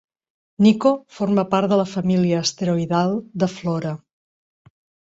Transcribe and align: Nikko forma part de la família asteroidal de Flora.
Nikko 0.65 0.93
forma 1.17 1.43
part 1.51 1.69
de 1.75 1.79
la 1.83 1.87
família 1.93 2.41
asteroidal 2.47 3.17
de 3.45 3.53
Flora. 3.61 3.97